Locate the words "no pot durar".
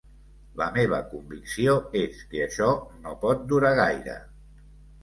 3.05-3.79